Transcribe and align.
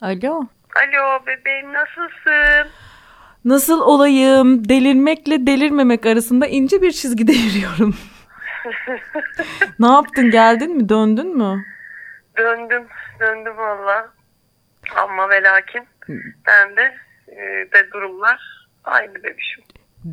Alo. 0.00 0.42
Alo 0.76 1.26
bebeğim 1.26 1.72
nasılsın? 1.72 2.72
Nasıl 3.44 3.80
olayım? 3.80 4.68
Delirmekle 4.68 5.46
delirmemek 5.46 6.06
arasında 6.06 6.46
ince 6.46 6.82
bir 6.82 6.90
çizgide 6.92 7.32
yürüyorum. 7.46 7.94
ne 9.78 9.86
yaptın? 9.86 10.30
Geldin 10.30 10.76
mi? 10.76 10.88
Döndün 10.88 11.36
mü? 11.38 11.64
Döndüm. 12.38 12.86
Döndüm 13.20 13.56
valla. 13.56 14.08
Ama 14.96 15.30
ve 15.30 15.42
lakin 15.42 15.82
ben 16.46 16.76
de, 16.76 16.94
e, 17.28 17.36
de 17.72 17.90
durumlar 17.92 18.66
aynı 18.84 19.14
bebişim. 19.14 19.64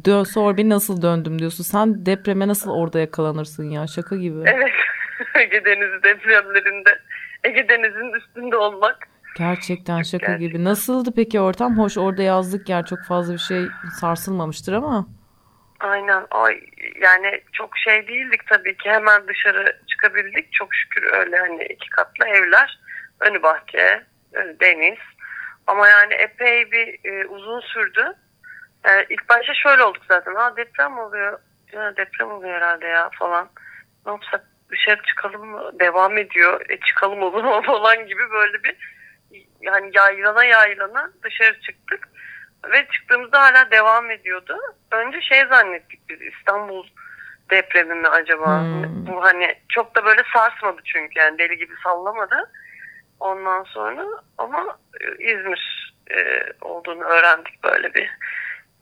Dön, 0.05 0.23
sor 0.23 0.57
bir 0.57 0.69
nasıl 0.69 1.01
döndüm 1.01 1.39
diyorsun. 1.39 1.63
Sen 1.63 2.05
depreme 2.05 2.47
nasıl 2.47 2.71
orada 2.71 2.99
yakalanırsın 2.99 3.69
ya? 3.69 3.87
Şaka 3.87 4.15
gibi. 4.15 4.37
Evet. 4.45 4.71
Ege 5.35 5.65
Denizi 5.65 6.03
depremlerinde 6.03 6.99
Ege 7.43 7.69
Denizi'nin 7.69 8.13
üstünde 8.13 8.55
olmak. 8.55 9.07
Gerçekten 9.37 10.03
şaka 10.03 10.25
Gerçekten. 10.25 10.39
gibi. 10.39 10.63
Nasıldı 10.63 11.09
peki 11.15 11.39
ortam? 11.39 11.77
Hoş 11.77 11.97
orada 11.97 12.21
yazlık 12.21 12.69
yer 12.69 12.85
çok 12.85 12.99
fazla 13.07 13.33
bir 13.33 13.39
şey 13.39 13.67
sarsılmamıştır 13.99 14.73
ama. 14.73 15.07
Aynen. 15.79 16.27
Ay, 16.31 16.59
yani 17.01 17.41
çok 17.53 17.77
şey 17.77 18.07
değildik 18.07 18.47
tabii 18.47 18.77
ki. 18.77 18.89
Hemen 18.89 19.27
dışarı 19.27 19.81
çıkabildik. 19.87 20.53
Çok 20.53 20.75
şükür 20.75 21.03
öyle 21.13 21.37
hani 21.37 21.63
iki 21.63 21.89
katlı 21.89 22.27
evler. 22.27 22.79
Önü 23.19 23.43
bahçe, 23.43 24.03
deniz. 24.33 24.99
Ama 25.67 25.87
yani 25.87 26.13
epey 26.13 26.71
bir 26.71 26.99
e, 27.11 27.27
uzun 27.27 27.59
sürdü. 27.59 28.13
Yani 28.85 29.05
ilk 29.09 29.29
başta 29.29 29.53
şöyle 29.53 29.83
olduk 29.83 30.03
zaten. 30.07 30.35
Ha 30.35 30.57
deprem 30.57 30.97
oluyor. 30.97 31.39
Ya 31.73 31.97
deprem 31.97 32.31
oluyor 32.31 32.53
herhalde 32.53 32.87
ya 32.87 33.09
falan. 33.19 33.49
Ne 34.05 34.11
yapsak 34.11 34.43
dışarı 34.69 35.01
çıkalım 35.03 35.45
mı? 35.45 35.71
Devam 35.79 36.17
ediyor. 36.17 36.61
E 36.69 36.79
çıkalım 36.79 37.23
olur 37.23 37.43
mu 37.43 37.61
falan 37.65 38.07
gibi 38.07 38.29
böyle 38.31 38.63
bir 38.63 38.96
yani 39.61 39.91
yaylana 39.93 40.43
yaylana 40.43 41.11
dışarı 41.23 41.61
çıktık. 41.61 42.09
Ve 42.71 42.87
çıktığımızda 42.91 43.41
hala 43.41 43.71
devam 43.71 44.11
ediyordu. 44.11 44.57
Önce 44.91 45.21
şey 45.21 45.45
zannettik 45.45 46.09
biz 46.09 46.21
İstanbul 46.21 46.87
depremi 47.49 47.93
mi 47.93 48.07
acaba? 48.07 48.61
Hmm. 48.61 49.07
Bu 49.07 49.23
hani 49.23 49.55
çok 49.69 49.95
da 49.95 50.05
böyle 50.05 50.23
sarsmadı 50.33 50.81
çünkü 50.85 51.19
yani 51.19 51.37
deli 51.37 51.57
gibi 51.57 51.73
sallamadı. 51.83 52.51
Ondan 53.19 53.63
sonra 53.63 54.05
ama 54.37 54.77
e, 55.01 55.31
İzmir 55.31 55.93
e, 56.11 56.43
olduğunu 56.61 57.03
öğrendik 57.03 57.63
böyle 57.63 57.93
bir 57.93 58.09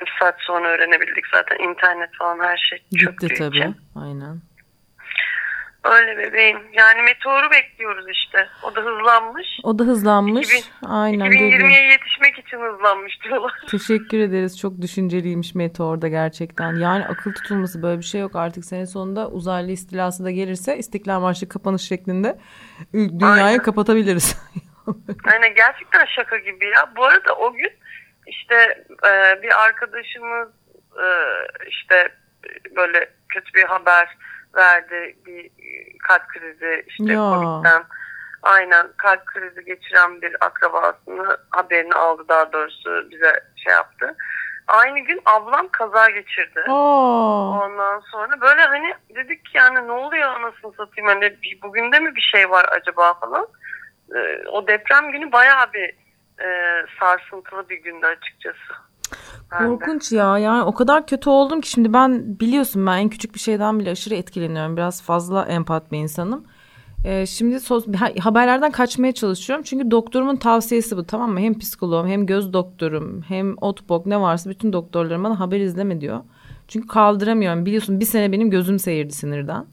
bir 0.02 0.14
saat 0.20 0.36
sonra 0.42 0.68
öğrenebildik 0.68 1.28
zaten 1.34 1.58
internet 1.58 2.10
falan 2.20 2.40
her 2.40 2.58
şey 2.70 2.84
Gitti 2.92 3.28
tabii 3.28 3.58
için. 3.58 3.78
aynen. 3.96 4.42
Öyle 5.86 6.18
bebeğim. 6.18 6.58
Yani 6.74 7.02
meteoru 7.02 7.52
bekliyoruz 7.52 8.06
işte. 8.10 8.48
O 8.64 8.76
da 8.76 8.82
hızlanmış. 8.82 9.48
O 9.64 9.80
da 9.80 9.84
hızlanmış. 9.84 10.48
2000, 10.48 10.64
Aynen. 10.90 11.26
2020'ye 11.32 11.92
yetişmek 11.92 12.40
için 12.40 12.58
hızlanmış 12.58 13.24
diyorlar. 13.24 13.52
Teşekkür 13.72 14.20
ederiz. 14.20 14.60
Çok 14.60 14.82
düşünceliymiş 14.82 15.56
meteorda 15.56 16.08
gerçekten. 16.08 16.76
Yani 16.76 17.06
akıl 17.06 17.34
tutulması 17.34 17.84
böyle 17.84 18.00
bir 18.00 18.06
şey 18.06 18.22
yok. 18.22 18.36
Artık 18.36 18.66
sene 18.66 18.86
sonunda 18.86 19.30
uzaylı 19.30 19.72
istilası 19.72 20.26
da 20.26 20.32
gelirse 20.32 20.78
İstiklal 20.78 21.20
Marşı 21.20 21.50
kapanış 21.50 21.82
şeklinde 21.82 22.38
dünyayı 22.94 23.44
Aynen. 23.44 23.64
kapatabiliriz. 23.64 24.38
Aynen 25.32 25.56
gerçekten 25.56 26.06
şaka 26.06 26.38
gibi 26.38 26.66
ya. 26.66 26.92
Bu 26.98 27.06
arada 27.06 27.36
o 27.36 27.54
gün 27.54 27.72
işte 28.28 28.84
e, 29.08 29.42
bir 29.44 29.64
arkadaşımız 29.64 30.50
e, 30.98 31.08
işte 31.68 32.10
böyle 32.76 33.10
kötü 33.30 33.54
bir 33.54 33.64
haber 33.64 34.18
verdi. 34.56 35.18
Bir 35.26 35.52
kalp 36.08 36.28
krizi 36.28 36.86
işte 36.88 37.14
ya. 37.14 37.20
Covid'den 37.20 37.84
aynen 38.44 38.88
kalp 38.98 39.26
krizi 39.26 39.66
geçiren 39.66 40.22
bir 40.22 40.46
akrabasını 40.46 41.38
haberini 41.50 41.94
aldı 41.94 42.26
daha 42.28 42.54
doğrusu 42.54 43.12
bize 43.12 43.44
şey 43.56 43.74
yaptı. 43.74 44.16
Aynı 44.68 45.00
gün 45.00 45.22
ablam 45.26 45.68
kaza 45.68 46.10
geçirdi. 46.10 46.64
Oo. 46.70 47.60
Ondan 47.64 48.00
sonra 48.00 48.42
böyle 48.42 48.62
hani 48.62 48.94
dedik 49.16 49.46
ki 49.46 49.58
yani 49.58 49.88
ne 49.88 49.92
oluyor 49.92 50.30
anasını 50.30 50.74
satayım 50.78 51.08
hani 51.08 51.38
bugün 51.64 51.92
de 51.92 52.00
mi 52.00 52.16
bir 52.16 52.22
şey 52.22 52.50
var 52.50 52.66
acaba 52.72 53.14
falan. 53.14 53.48
Ee, 54.16 54.48
o 54.48 54.68
deprem 54.68 55.12
günü 55.12 55.32
bayağı 55.32 55.74
bir 55.74 55.94
e, 56.44 56.48
sarsıntılı 57.00 57.70
bir 57.70 57.78
gündü 57.78 58.06
açıkçası. 58.06 58.74
Korkunç 59.50 60.12
ya 60.12 60.38
yani 60.38 60.64
o 60.64 60.74
kadar 60.74 61.08
kötü 61.08 61.30
oldum 61.30 61.62
ki 61.62 61.70
şimdi 61.70 61.94
ben 61.94 62.40
biliyorsun 62.40 62.86
ben 62.86 62.98
en 62.98 63.10
küçük 63.10 63.36
bir 63.36 63.40
şeyden 63.40 63.80
bile 63.80 63.92
aşırı 63.92 64.16
etkileniyorum. 64.16 64.78
Biraz 64.78 65.02
fazla 65.02 65.46
empat 65.46 65.92
bir 65.92 65.98
insanım. 65.98 66.46
Ee, 67.06 67.26
şimdi 67.26 67.60
sos, 67.60 67.86
haberlerden 68.20 68.72
kaçmaya 68.72 69.12
çalışıyorum. 69.12 69.64
Çünkü 69.68 69.92
doktorumun 69.92 70.36
tavsiyesi 70.36 70.98
bu 70.98 71.04
tamam 71.04 71.32
mı? 71.32 71.40
Hem 71.40 71.60
psikoloğum 71.60 72.08
hem 72.08 72.26
göz 72.26 72.54
doktorum 72.54 73.22
hem 73.22 73.56
otbok 73.62 74.06
ne 74.06 74.22
varsa 74.22 74.50
bütün 74.50 74.74
doktorlarım 74.74 75.24
bana 75.24 75.40
haber 75.40 75.60
izleme 75.60 76.02
diyor. 76.02 76.20
Çünkü 76.68 76.88
kaldıramıyorum 76.88 77.66
biliyorsun 77.66 78.00
bir 78.00 78.06
sene 78.06 78.32
benim 78.32 78.50
gözüm 78.50 78.80
seyirdi 78.80 79.14
sinirden. 79.14 79.66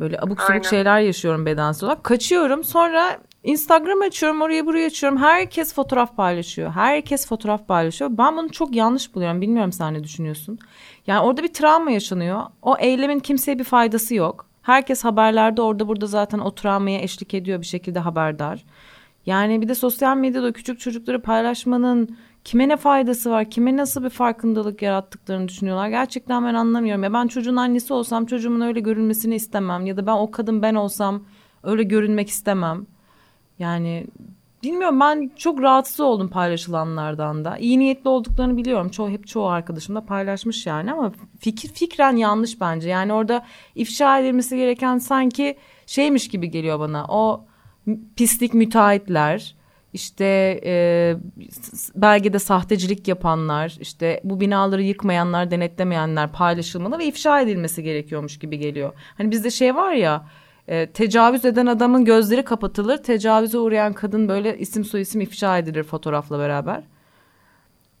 Böyle 0.00 0.20
abuk 0.20 0.40
sabuk 0.40 0.64
şeyler 0.64 1.00
yaşıyorum 1.00 1.46
bedensel 1.46 1.86
olarak. 1.86 2.04
Kaçıyorum 2.04 2.64
sonra 2.64 3.18
Instagram 3.46 4.00
açıyorum 4.02 4.40
oraya 4.40 4.66
buraya 4.66 4.86
açıyorum. 4.86 5.18
Herkes 5.18 5.74
fotoğraf 5.74 6.16
paylaşıyor. 6.16 6.70
Herkes 6.70 7.26
fotoğraf 7.26 7.68
paylaşıyor. 7.68 8.10
Ben 8.18 8.36
bunu 8.36 8.48
çok 8.48 8.74
yanlış 8.74 9.14
buluyorum. 9.14 9.40
Bilmiyorum 9.40 9.72
sen 9.72 9.94
ne 9.94 10.04
düşünüyorsun. 10.04 10.58
Yani 11.06 11.20
orada 11.20 11.42
bir 11.42 11.52
travma 11.52 11.90
yaşanıyor. 11.90 12.42
O 12.62 12.76
eylemin 12.78 13.18
kimseye 13.18 13.58
bir 13.58 13.64
faydası 13.64 14.14
yok. 14.14 14.46
Herkes 14.62 15.04
haberlerde 15.04 15.62
orada 15.62 15.88
burada 15.88 16.06
zaten 16.06 16.38
o 16.38 16.54
travmaya 16.54 17.00
eşlik 17.00 17.34
ediyor 17.34 17.60
bir 17.60 17.66
şekilde 17.66 17.98
haberdar. 17.98 18.64
Yani 19.26 19.62
bir 19.62 19.68
de 19.68 19.74
sosyal 19.74 20.16
medyada 20.16 20.52
küçük 20.52 20.80
çocukları 20.80 21.22
paylaşmanın 21.22 22.16
kime 22.44 22.68
ne 22.68 22.76
faydası 22.76 23.30
var? 23.30 23.50
Kime 23.50 23.76
nasıl 23.76 24.04
bir 24.04 24.10
farkındalık 24.10 24.82
yarattıklarını 24.82 25.48
düşünüyorlar. 25.48 25.88
Gerçekten 25.88 26.44
ben 26.44 26.54
anlamıyorum. 26.54 27.02
Ya 27.02 27.12
ben 27.12 27.26
çocuğun 27.26 27.56
annesi 27.56 27.92
olsam 27.92 28.26
çocuğumun 28.26 28.60
öyle 28.60 28.80
görünmesini 28.80 29.34
istemem. 29.34 29.86
Ya 29.86 29.96
da 29.96 30.06
ben 30.06 30.12
o 30.12 30.30
kadın 30.30 30.62
ben 30.62 30.74
olsam 30.74 31.24
öyle 31.62 31.82
görünmek 31.82 32.28
istemem. 32.28 32.86
Yani 33.58 34.06
bilmiyorum 34.62 35.00
ben 35.00 35.30
çok 35.36 35.62
rahatsız 35.62 36.00
oldum 36.00 36.28
paylaşılanlardan 36.28 37.44
da. 37.44 37.58
İyi 37.58 37.78
niyetli 37.78 38.08
olduklarını 38.08 38.56
biliyorum. 38.56 38.88
Çoğu 38.88 39.10
hep 39.10 39.26
çoğu 39.26 39.46
arkadaşım 39.46 39.94
da 39.94 40.06
paylaşmış 40.06 40.66
yani 40.66 40.92
ama 40.92 41.12
fikir 41.40 41.68
fikren 41.68 42.16
yanlış 42.16 42.60
bence. 42.60 42.88
Yani 42.88 43.12
orada 43.12 43.46
ifşa 43.74 44.18
edilmesi 44.18 44.56
gereken 44.56 44.98
sanki 44.98 45.56
şeymiş 45.86 46.28
gibi 46.28 46.50
geliyor 46.50 46.80
bana. 46.80 47.06
O 47.08 47.44
pislik 48.16 48.54
müteahhitler 48.54 49.56
işte 49.92 50.60
e, 50.64 51.16
belgede 51.94 52.38
sahtecilik 52.38 53.08
yapanlar, 53.08 53.76
işte 53.80 54.20
bu 54.24 54.40
binaları 54.40 54.82
yıkmayanlar, 54.82 55.50
denetlemeyenler 55.50 56.32
paylaşılmalı 56.32 56.98
ve 56.98 57.06
ifşa 57.06 57.40
edilmesi 57.40 57.82
gerekiyormuş 57.82 58.38
gibi 58.38 58.58
geliyor. 58.58 58.92
Hani 59.18 59.30
bizde 59.30 59.50
şey 59.50 59.74
var 59.74 59.92
ya 59.92 60.26
e, 60.68 60.92
tecavüz 60.92 61.44
eden 61.44 61.66
adamın 61.66 62.04
gözleri 62.04 62.44
kapatılır. 62.44 63.02
Tecavüze 63.02 63.58
uğrayan 63.58 63.92
kadın 63.92 64.28
böyle 64.28 64.58
isim 64.58 64.84
soyisim 64.84 65.20
ifşa 65.20 65.58
edilir 65.58 65.84
fotoğrafla 65.84 66.38
beraber. 66.38 66.82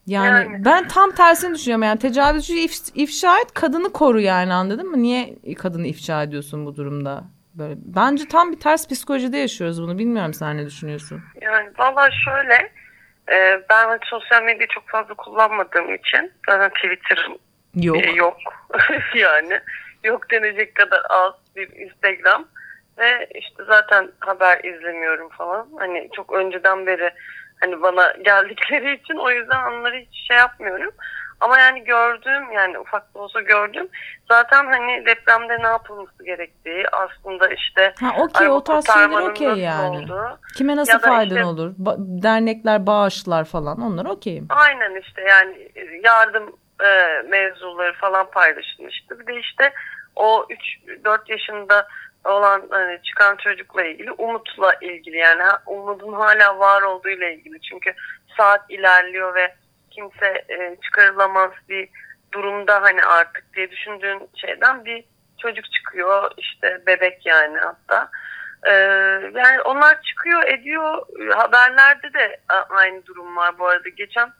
Yani, 0.06 0.26
yani 0.26 0.64
ben 0.64 0.88
tam 0.88 1.10
tersini 1.10 1.54
düşünüyorum. 1.54 1.82
Yani 1.82 1.98
tecavüzcüyü 1.98 2.60
if, 2.60 2.72
ifşa 2.94 3.40
et 3.40 3.54
kadını 3.54 3.92
koru 3.92 4.20
yani 4.20 4.52
anladın 4.52 4.90
mı? 4.90 5.02
Niye 5.02 5.36
kadını 5.58 5.86
ifşa 5.86 6.22
ediyorsun 6.22 6.66
bu 6.66 6.76
durumda? 6.76 7.24
Böyle 7.54 7.74
bence 7.76 8.28
tam 8.28 8.52
bir 8.52 8.60
ters 8.60 8.88
psikolojide 8.88 9.38
yaşıyoruz 9.38 9.82
bunu. 9.82 9.98
Bilmiyorum 9.98 10.34
sen 10.34 10.56
ne 10.56 10.66
düşünüyorsun? 10.66 11.22
Yani 11.40 11.70
valla 11.78 12.08
şöyle 12.24 12.72
e, 13.32 13.62
ben 13.70 13.86
hani 13.86 13.98
sosyal 14.04 14.42
medyayı 14.42 14.68
çok 14.68 14.88
fazla 14.88 15.14
kullanmadığım 15.14 15.94
için 15.94 16.32
zaten 16.48 16.70
Twitter'ım 16.70 17.38
yok. 17.74 18.06
E, 18.06 18.10
yok. 18.10 18.36
yani 19.14 19.60
yok 20.04 20.30
denecek 20.30 20.74
kadar 20.74 21.02
az 21.08 21.32
bir 21.56 21.68
Instagram. 21.76 22.48
Ve 22.98 23.28
işte 23.34 23.64
zaten 23.66 24.12
haber 24.20 24.64
izlemiyorum 24.64 25.28
falan. 25.28 25.68
Hani 25.78 26.08
çok 26.16 26.32
önceden 26.32 26.86
beri 26.86 27.10
hani 27.60 27.82
bana 27.82 28.10
geldikleri 28.10 28.94
için 28.94 29.14
o 29.14 29.30
yüzden 29.30 29.72
onları 29.72 29.96
hiç 29.96 30.28
şey 30.28 30.36
yapmıyorum. 30.36 30.90
Ama 31.40 31.58
yani 31.58 31.84
gördüğüm 31.84 32.52
yani 32.52 32.78
ufak 32.78 33.14
da 33.14 33.18
olsa 33.18 33.40
gördüm. 33.40 33.88
Zaten 34.28 34.66
hani 34.66 35.06
depremde 35.06 35.58
ne 35.62 35.66
yapılması 35.66 36.24
gerektiği 36.24 36.84
aslında 36.92 37.48
işte 37.48 37.94
ha, 38.00 38.12
okey, 38.18 38.48
o 38.48 38.64
tarz 38.64 38.86
şeyler 38.86 39.22
okey 39.22 39.48
yani. 39.48 39.96
Oldu. 39.96 40.38
Kime 40.56 40.76
nasıl 40.76 40.98
faydan 40.98 41.36
işte, 41.36 41.44
olur? 41.44 41.70
Ba- 41.70 42.22
dernekler, 42.22 42.86
bağışlar 42.86 43.44
falan 43.44 43.80
onlar 43.80 44.04
okeyim. 44.04 44.46
Aynen 44.48 45.00
işte 45.00 45.22
yani 45.22 45.68
yardım 46.04 46.56
e, 46.84 47.22
mevzuları 47.28 47.92
falan 47.92 48.30
paylaşılmıştı. 48.30 49.18
Bir 49.20 49.26
de 49.26 49.40
işte 49.40 49.72
o 50.16 50.46
3-4 51.04 51.18
yaşında 51.26 51.88
olan 52.26 52.62
hani 52.70 53.02
çıkan 53.02 53.36
çocukla 53.36 53.84
ilgili 53.84 54.12
umutla 54.12 54.74
ilgili 54.80 55.16
yani 55.16 55.42
umudun 55.66 56.12
hala 56.12 56.58
var 56.58 56.82
olduğu 56.82 57.08
ile 57.08 57.34
ilgili. 57.34 57.60
Çünkü 57.60 57.94
saat 58.36 58.70
ilerliyor 58.70 59.34
ve 59.34 59.54
kimse 59.90 60.44
e, 60.48 60.76
çıkarılamaz 60.82 61.50
bir 61.68 61.88
durumda 62.32 62.82
hani 62.82 63.04
artık 63.04 63.54
diye 63.56 63.70
düşündüğün 63.70 64.28
şeyden 64.34 64.84
bir 64.84 65.04
çocuk 65.38 65.72
çıkıyor 65.72 66.30
işte 66.36 66.82
bebek 66.86 67.26
yani 67.26 67.58
hatta. 67.58 68.10
Ee, 68.66 68.72
yani 69.34 69.62
onlar 69.64 70.02
çıkıyor 70.02 70.48
ediyor. 70.48 71.02
Haberlerde 71.34 72.12
de 72.12 72.40
aynı 72.70 73.06
durum 73.06 73.36
var 73.36 73.58
bu 73.58 73.66
arada. 73.66 73.88
Geçen 73.88 74.32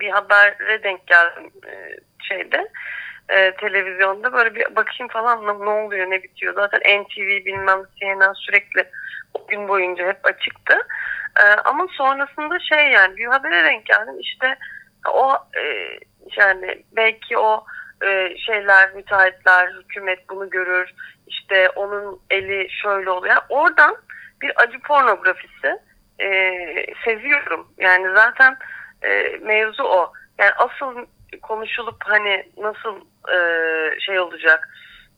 bir 0.00 0.10
habere 0.10 0.82
denk 0.82 1.06
geldim 1.06 1.50
e, 1.66 1.96
şeyde 2.28 2.68
e, 3.28 3.56
televizyonda 3.56 4.32
böyle 4.32 4.54
bir 4.54 4.76
bakayım 4.76 5.08
falan 5.08 5.64
ne 5.64 5.70
oluyor 5.70 6.10
ne 6.10 6.22
bitiyor. 6.22 6.54
Zaten 6.54 6.80
NTV 6.80 7.44
bilmem 7.44 7.82
CNN 8.00 8.32
sürekli 8.32 8.90
o 9.34 9.46
gün 9.46 9.68
boyunca 9.68 10.08
hep 10.08 10.26
açıktı. 10.26 10.86
E, 11.40 11.42
ama 11.42 11.86
sonrasında 11.90 12.58
şey 12.58 12.88
yani 12.90 13.16
bir 13.16 13.26
habere 13.26 13.64
denk 13.64 13.86
geldim. 13.86 14.20
İşte 14.20 14.56
o 15.12 15.32
e, 15.56 15.62
yani 16.36 16.84
belki 16.96 17.38
o 17.38 17.64
e, 18.04 18.38
şeyler 18.38 18.94
müteahhitler 18.94 19.68
hükümet 19.68 20.28
bunu 20.28 20.50
görür. 20.50 20.90
İşte 21.26 21.68
onun 21.68 22.20
eli 22.30 22.68
şöyle 22.82 23.10
oluyor. 23.10 23.36
Oradan 23.48 23.96
bir 24.42 24.52
acı 24.62 24.80
pornografisi 24.80 25.78
e, 26.20 26.28
seziyorum. 27.04 27.68
Yani 27.78 28.14
zaten 28.14 28.56
e, 29.02 29.38
mevzu 29.42 29.82
o. 29.82 30.12
Yani 30.38 30.52
asıl 30.52 31.06
konuşulup 31.40 31.96
hani 32.04 32.48
nasıl 32.56 32.96
e, 33.34 33.38
şey 34.00 34.20
olacak 34.20 34.68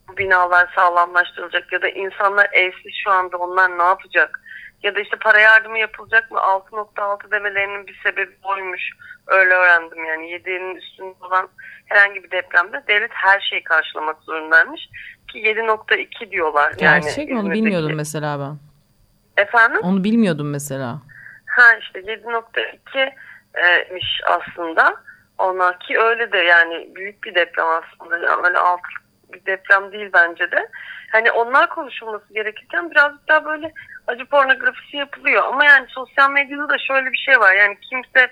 bu 0.08 0.16
binalar 0.16 0.72
sağlamlaştırılacak 0.74 1.72
ya 1.72 1.82
da 1.82 1.88
insanlar 1.88 2.48
evsiz 2.52 2.92
şu 3.04 3.10
anda 3.10 3.36
onlar 3.36 3.78
ne 3.78 3.82
yapacak 3.82 4.40
ya 4.82 4.94
da 4.94 5.00
işte 5.00 5.16
para 5.16 5.40
yardımı 5.40 5.78
yapılacak 5.78 6.30
mı 6.30 6.38
6.6 6.38 7.30
demelerinin 7.30 7.86
bir 7.86 8.00
sebebi 8.02 8.36
oymuş 8.42 8.90
öyle 9.26 9.54
öğrendim 9.54 10.04
yani 10.04 10.26
7'nin 10.26 10.76
üstünde 10.76 11.14
olan 11.20 11.48
herhangi 11.86 12.24
bir 12.24 12.30
depremde 12.30 12.82
devlet 12.88 13.10
her 13.14 13.40
şeyi 13.40 13.64
karşılamak 13.64 14.22
zorundaymış 14.22 14.88
ki 15.28 15.38
7.2 15.38 16.30
diyorlar. 16.30 16.72
Gerçek 16.78 17.28
yani 17.28 17.32
mi? 17.32 17.40
Onu 17.40 17.50
bilmiyordum 17.50 17.94
mesela 17.94 18.40
ben. 18.40 18.58
Efendim? 19.42 19.80
Onu 19.82 20.04
bilmiyordum 20.04 20.50
mesela. 20.50 21.02
Ha 21.46 21.76
işte 21.80 22.00
7.2'miş 22.00 24.20
aslında. 24.26 25.05
Onlar 25.38 25.78
ki 25.78 25.98
öyle 25.98 26.32
de 26.32 26.38
yani 26.38 26.88
büyük 26.94 27.24
bir 27.24 27.34
deprem 27.34 27.66
aslında. 27.66 28.18
Yani 28.18 28.46
öyle 28.46 28.58
alt 28.58 28.80
bir 29.32 29.46
deprem 29.46 29.92
değil 29.92 30.10
bence 30.12 30.50
de. 30.50 30.68
Hani 31.12 31.30
onlar 31.32 31.68
konuşulması 31.68 32.34
gerekirken 32.34 32.90
birazcık 32.90 33.28
daha 33.28 33.44
böyle 33.44 33.72
acı 34.06 34.26
pornografisi 34.26 34.96
yapılıyor. 34.96 35.44
Ama 35.44 35.64
yani 35.64 35.86
sosyal 35.88 36.30
medyada 36.30 36.68
da 36.68 36.78
şöyle 36.78 37.12
bir 37.12 37.18
şey 37.18 37.40
var. 37.40 37.54
Yani 37.54 37.78
kimse 37.80 38.30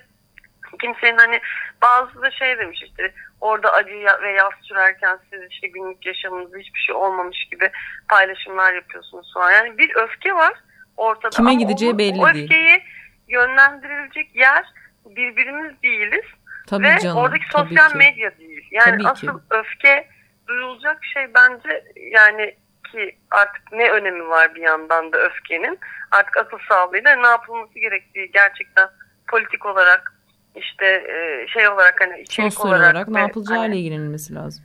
kimsenin 0.80 1.18
hani 1.18 1.40
bazı 1.82 2.22
da 2.22 2.30
şey 2.30 2.58
demiş 2.58 2.82
işte 2.82 3.12
orada 3.40 3.72
acı 3.72 3.90
ve 4.22 4.32
yaz 4.32 4.52
sürerken 4.62 5.18
siz 5.32 5.42
işte 5.50 5.66
günlük 5.68 6.06
yaşamınızda 6.06 6.58
hiçbir 6.58 6.80
şey 6.80 6.94
olmamış 6.94 7.48
gibi 7.50 7.70
paylaşımlar 8.08 8.72
yapıyorsunuz 8.72 9.34
falan. 9.34 9.50
Yani 9.50 9.78
bir 9.78 9.96
öfke 9.96 10.34
var 10.34 10.54
ortada. 10.96 11.30
Kime 11.30 11.50
Ama 11.50 11.58
gideceği 11.58 11.94
o, 11.94 11.98
belli 11.98 12.20
o 12.20 12.34
değil. 12.34 12.44
öfkeyi 12.44 12.82
yönlendirilecek 13.28 14.36
yer 14.36 14.64
birbirimiz 15.06 15.82
değiliz. 15.82 16.24
Tabii 16.66 16.84
ve 16.84 16.98
canım, 16.98 17.16
oradaki 17.16 17.44
tabii 17.52 17.68
sosyal 17.68 17.90
ki. 17.90 17.96
medya 17.96 18.38
değil. 18.38 18.68
Yani 18.70 18.90
Tabii 18.90 19.08
asıl 19.08 19.38
ki. 19.38 19.44
öfke 19.50 20.08
duyulacak 20.48 21.04
şey 21.04 21.34
bence 21.34 21.84
yani 21.96 22.56
ki 22.92 23.18
artık 23.30 23.72
ne 23.72 23.90
önemi 23.90 24.28
var 24.28 24.54
bir 24.54 24.60
yandan 24.62 25.12
da 25.12 25.18
öfkenin. 25.18 25.78
Artık 26.10 26.36
akıl 26.36 26.58
sağlığıyla 26.68 27.16
ne 27.16 27.26
yapılması 27.26 27.78
gerektiği 27.78 28.30
gerçekten 28.30 28.88
politik 29.28 29.66
olarak 29.66 30.12
işte 30.54 30.86
e, 30.86 31.46
şey 31.48 31.68
olarak 31.68 32.00
hani 32.00 32.20
içerik 32.20 32.52
Sosyal 32.52 32.68
olarak, 32.68 32.94
olarak 32.94 33.08
ne 33.08 33.18
ve 33.18 33.20
yapılacağıyla 33.20 33.64
hani- 33.64 33.76
ilgilenilmesi 33.76 34.34
lazım. 34.34 34.64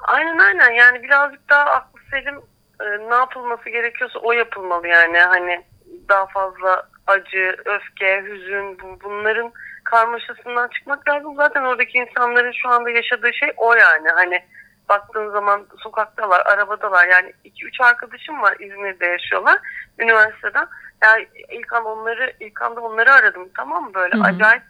Aynen 0.00 0.38
aynen 0.38 0.70
yani 0.70 1.02
birazcık 1.02 1.48
daha 1.48 1.64
aklı 1.64 2.00
selim 2.10 2.40
e, 2.80 3.10
ne 3.10 3.14
yapılması 3.14 3.70
gerekiyorsa 3.70 4.18
o 4.18 4.32
yapılmalı 4.32 4.88
yani 4.88 5.18
hani 5.18 5.64
daha 6.08 6.26
fazla 6.26 6.88
acı, 7.06 7.56
öfke, 7.64 8.24
hüzün 8.24 8.78
bu, 8.78 9.00
bunların 9.04 9.52
karmaşasından 9.90 10.68
çıkmak 10.68 11.08
lazım. 11.08 11.36
Zaten 11.36 11.62
oradaki 11.62 11.98
insanların 11.98 12.52
şu 12.52 12.68
anda 12.68 12.90
yaşadığı 12.90 13.34
şey 13.34 13.52
o 13.56 13.74
yani 13.74 14.08
hani 14.08 14.42
baktığın 14.88 15.30
zaman 15.30 15.66
sokaktalar, 15.78 16.46
arabadalar 16.46 17.08
yani 17.08 17.32
iki 17.44 17.66
üç 17.66 17.80
arkadaşım 17.80 18.42
var 18.42 18.56
İzmir'de 18.60 19.06
yaşıyorlar 19.06 19.58
üniversiteden. 19.98 20.66
Yani 21.02 21.28
ilk 21.48 21.72
an 21.72 21.84
onları 21.84 22.32
ilk 22.40 22.62
anda 22.62 22.80
onları 22.80 23.12
aradım 23.12 23.48
tamam 23.56 23.84
mı 23.84 23.94
böyle 23.94 24.16
Hı 24.16 24.20
hı. 24.20 24.24
acayip 24.24 24.62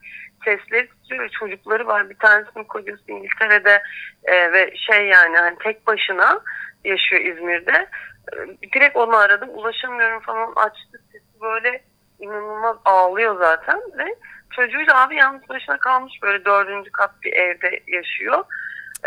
sesleri 0.45 0.89
titriyor 0.89 1.25
ve 1.25 1.29
çocukları 1.29 1.87
var. 1.87 2.11
Bir 2.11 2.19
tanesinin 2.19 2.65
kocası 2.65 3.03
İngiltere'de 3.09 3.83
e, 4.25 4.53
ve 4.53 4.77
şey 4.77 5.07
yani 5.07 5.37
hani 5.37 5.59
tek 5.59 5.87
başına 5.87 6.41
yaşıyor 6.85 7.23
İzmir'de. 7.23 7.89
E, 8.33 8.73
direkt 8.73 8.97
onu 8.97 9.17
aradım. 9.17 9.49
Ulaşamıyorum 9.53 10.21
falan 10.21 10.53
açtı 10.57 11.01
sesi 11.13 11.41
böyle 11.41 11.83
inanılmaz 12.21 12.77
ağlıyor 12.85 13.39
zaten 13.39 13.81
ve 13.99 14.15
çocuğuyla 14.51 15.03
abi 15.03 15.17
yalnız 15.17 15.49
başına 15.49 15.79
kalmış 15.79 16.13
böyle 16.23 16.45
dördüncü 16.45 16.91
kat 16.93 17.23
bir 17.23 17.33
evde 17.33 17.81
yaşıyor. 17.87 18.45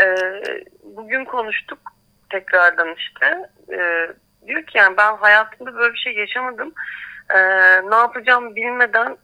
E, 0.02 0.06
bugün 0.84 1.26
konuştuk 1.26 1.80
tekrardan 2.30 2.96
işte. 2.96 3.50
E, 3.72 4.08
diyor 4.48 4.64
ki 4.64 4.78
yani 4.78 4.98
ben 4.98 5.18
hayatımda 5.18 5.76
böyle 5.76 5.94
bir 5.94 6.00
şey 6.00 6.14
yaşamadım. 6.14 6.74
E, 7.30 7.40
ne 7.90 7.96
yapacağım 7.96 8.56
bilmeden 8.56 9.18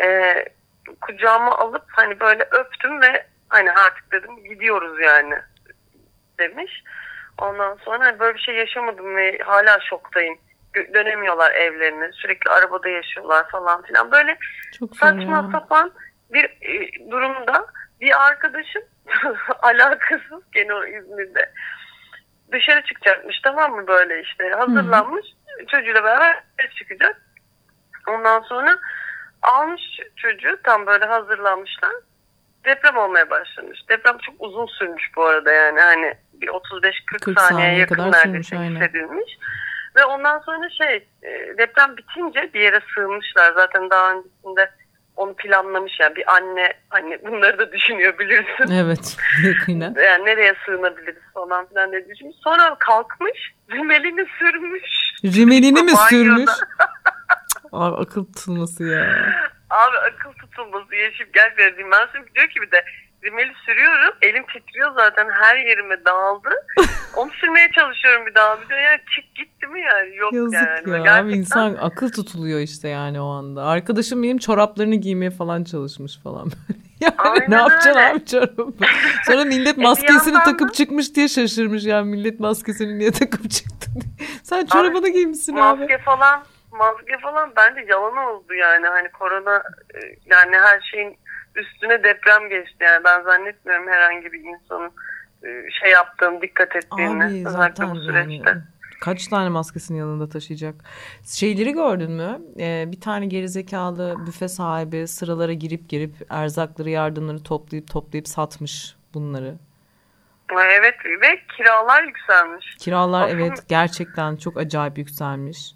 e, 0.00 0.34
kucağıma 1.00 1.58
alıp 1.58 1.84
hani 1.88 2.20
böyle 2.20 2.48
öptüm 2.50 3.02
ve 3.02 3.26
hani 3.48 3.72
artık 3.72 4.12
dedim 4.12 4.44
gidiyoruz 4.44 5.00
yani 5.00 5.34
demiş. 6.38 6.82
Ondan 7.38 7.78
sonra 7.84 8.04
hani 8.04 8.18
böyle 8.18 8.34
bir 8.34 8.42
şey 8.42 8.54
yaşamadım 8.54 9.16
ve 9.16 9.38
hala 9.38 9.80
şoktayım. 9.80 10.38
Dönemiyorlar 10.94 11.52
evlerine. 11.52 12.12
Sürekli 12.12 12.50
arabada 12.50 12.88
yaşıyorlar 12.88 13.48
falan 13.48 13.82
filan. 13.82 14.10
Böyle 14.10 14.38
Çok 14.78 14.96
saçma 14.96 15.36
ya. 15.36 15.48
sapan 15.52 15.92
bir 16.30 16.44
e, 16.44 17.10
durumda 17.10 17.66
bir 18.00 18.26
arkadaşım 18.26 18.82
alakasız 19.62 20.42
gene 20.52 20.74
o 20.74 20.84
İzmir'de 20.84 21.52
dışarı 22.52 22.82
çıkacakmış 22.82 23.40
tamam 23.42 23.72
mı 23.72 23.86
böyle 23.86 24.22
işte 24.22 24.48
hazırlanmış 24.48 25.26
çocuğuyla 25.68 26.04
beraber 26.04 26.74
çıkacak. 26.78 27.22
Ondan 28.08 28.40
sonra 28.40 28.78
almış 29.42 29.82
çocuğu 30.16 30.58
tam 30.62 30.86
böyle 30.86 31.04
hazırlanmışlar. 31.04 31.92
Deprem 32.64 32.96
olmaya 32.96 33.30
başlamış. 33.30 33.88
Deprem 33.88 34.18
çok 34.18 34.34
uzun 34.38 34.66
sürmüş 34.66 35.10
bu 35.16 35.24
arada 35.24 35.52
yani 35.52 35.80
hani 35.80 36.14
bir 36.32 36.48
35-40 36.48 36.92
40 37.24 37.40
saniye 37.40 37.64
saniye 37.64 37.78
yakın 37.78 37.98
neredeyse 37.98 38.42
sürmüş, 38.42 38.52
aynen. 38.52 38.80
Ve 39.96 40.04
ondan 40.04 40.38
sonra 40.38 40.70
şey 40.70 41.08
e, 41.22 41.58
deprem 41.58 41.96
bitince 41.96 42.50
bir 42.54 42.60
yere 42.60 42.80
sığınmışlar. 42.94 43.52
Zaten 43.54 43.90
daha 43.90 44.12
öncesinde 44.12 44.70
onu 45.16 45.34
planlamış 45.34 45.92
yani 46.00 46.16
bir 46.16 46.34
anne 46.34 46.72
hani 46.88 47.18
bunları 47.26 47.58
da 47.58 47.72
düşünüyor 47.72 48.18
bilirsin. 48.18 48.74
Evet 48.74 49.16
yakinen. 49.44 49.94
Yani 50.04 50.24
nereye 50.24 50.54
sığınabiliriz 50.66 51.22
falan 51.34 51.68
filan 51.68 51.92
diye 51.92 52.08
düşünmüş. 52.08 52.36
Sonra 52.44 52.76
kalkmış 52.78 53.54
rimelini 53.70 54.26
sürmüş. 54.38 55.12
Rimelini 55.24 55.82
mi 55.82 55.92
sürmüş? 56.08 56.50
Abi 57.72 57.96
akıl 57.96 58.24
tutulması 58.24 58.84
ya. 58.84 59.04
Abi 59.70 59.96
akıl 59.98 60.32
tutulması 60.32 60.94
yaşayıp 60.94 61.34
gerçekten 61.34 61.90
ben 61.90 62.08
şimdi 62.12 62.34
diyor 62.34 62.48
ki 62.48 62.60
bir 62.62 62.70
de 62.70 62.84
rimeli 63.26 63.52
sürüyorum. 63.66 64.14
Elim 64.22 64.44
titriyor 64.46 64.94
zaten 64.94 65.26
her 65.42 65.56
yerime 65.56 66.04
dağıldı. 66.04 66.48
Onu 67.16 67.30
sürmeye 67.30 67.68
çalışıyorum 67.74 68.26
bir 68.26 68.34
daha. 68.34 68.60
Bir 68.60 68.68
de 68.68 68.74
yani 68.74 69.00
çık 69.16 69.34
gitti 69.34 69.66
mi 69.66 69.80
yani? 69.80 70.16
Yok 70.16 70.32
Yazık 70.32 70.54
yani. 70.54 70.66
ya. 70.90 70.96
Gerçekten 70.98 71.24
Abi 71.24 71.32
insan 71.32 71.76
akıl 71.80 72.12
tutuluyor 72.12 72.60
işte 72.60 72.88
yani 72.88 73.20
o 73.20 73.28
anda. 73.28 73.64
Arkadaşım 73.64 74.22
benim 74.22 74.38
çoraplarını 74.38 74.94
giymeye 74.94 75.30
falan 75.30 75.64
çalışmış 75.64 76.18
falan. 76.22 76.50
Yani 77.00 77.14
Aynen 77.18 77.50
ne 77.50 77.54
yapacaksın 77.54 77.88
öyle. 77.90 78.00
abi 78.10 78.26
çorabı? 78.26 78.72
Sonra 79.26 79.44
millet 79.44 79.76
bir 79.78 79.82
maskesini 79.82 80.38
takıp 80.44 80.68
da- 80.68 80.72
çıkmış 80.72 81.14
diye 81.14 81.28
şaşırmış 81.28 81.84
yani 81.84 82.10
millet 82.10 82.40
maskesini 82.40 82.98
niye 82.98 83.10
takıp 83.12 83.50
çıktı 83.50 83.86
diye. 83.94 84.28
Sen 84.42 84.66
çorabını 84.66 85.08
giymişsin 85.08 85.56
abi. 85.56 85.80
maske 85.80 85.98
falan 85.98 86.44
maske 86.72 87.18
falan 87.22 87.52
bence 87.56 87.86
yalan 87.90 88.16
oldu 88.16 88.54
yani 88.54 88.86
hani 88.86 89.08
korona 89.08 89.56
e, 89.94 89.98
yani 90.26 90.56
her 90.56 90.80
şeyin 90.92 91.16
üstüne 91.56 92.04
deprem 92.04 92.48
geçti 92.48 92.76
yani 92.80 93.04
ben 93.04 93.22
zannetmiyorum 93.22 93.88
herhangi 93.88 94.32
bir 94.32 94.40
insanın 94.40 94.90
e, 95.44 95.70
şey 95.80 95.90
yaptığını 95.90 96.42
dikkat 96.42 96.76
ettiğini 96.76 97.24
Abi 97.24 97.46
özellikle 97.48 97.84
bu 97.84 97.88
yani 97.88 98.00
süreçte. 98.04 98.56
kaç 99.00 99.26
tane 99.28 99.48
maskesini 99.48 99.98
yanında 99.98 100.28
taşıyacak. 100.28 100.74
Şeyleri 101.24 101.72
gördün 101.72 102.10
mü? 102.12 102.38
Ee, 102.60 102.84
bir 102.88 103.00
tane 103.00 103.26
gerizekalı 103.26 104.16
büfe 104.26 104.48
sahibi 104.48 105.08
sıralara 105.08 105.52
girip 105.52 105.88
girip 105.88 106.14
erzakları 106.30 106.90
yardımları 106.90 107.42
toplayıp 107.42 107.90
toplayıp 107.90 108.28
satmış 108.28 108.96
bunları. 109.14 109.54
Evet 110.52 110.94
ve 111.22 111.40
kiralar 111.56 112.02
yükselmiş. 112.02 112.76
Kiralar 112.78 113.22
Aslında- 113.28 113.42
evet 113.46 113.64
gerçekten 113.68 114.36
çok 114.36 114.56
acayip 114.56 114.98
yükselmiş. 114.98 115.72